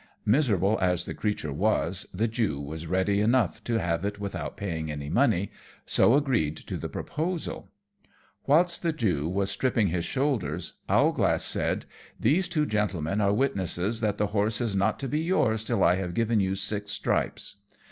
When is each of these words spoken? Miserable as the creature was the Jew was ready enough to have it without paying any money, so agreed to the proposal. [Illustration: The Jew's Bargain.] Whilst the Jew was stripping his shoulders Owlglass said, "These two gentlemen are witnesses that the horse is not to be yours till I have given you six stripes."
Miserable 0.25 0.79
as 0.81 1.05
the 1.05 1.13
creature 1.13 1.53
was 1.53 2.07
the 2.11 2.27
Jew 2.27 2.59
was 2.59 2.87
ready 2.87 3.21
enough 3.21 3.63
to 3.65 3.77
have 3.77 4.03
it 4.03 4.17
without 4.19 4.57
paying 4.57 4.89
any 4.89 5.11
money, 5.11 5.51
so 5.85 6.15
agreed 6.15 6.57
to 6.57 6.77
the 6.77 6.89
proposal. 6.89 7.67
[Illustration: 7.67 7.77
The 7.99 8.03
Jew's 8.03 8.39
Bargain.] 8.47 8.47
Whilst 8.47 8.81
the 8.81 8.93
Jew 8.93 9.29
was 9.29 9.51
stripping 9.51 9.87
his 9.89 10.05
shoulders 10.05 10.73
Owlglass 10.89 11.43
said, 11.43 11.85
"These 12.19 12.47
two 12.49 12.65
gentlemen 12.65 13.21
are 13.21 13.31
witnesses 13.31 14.01
that 14.01 14.17
the 14.17 14.27
horse 14.33 14.59
is 14.59 14.75
not 14.75 14.97
to 15.01 15.07
be 15.07 15.19
yours 15.19 15.63
till 15.63 15.83
I 15.83 15.93
have 15.97 16.15
given 16.15 16.39
you 16.39 16.55
six 16.55 16.93
stripes." 16.93 17.57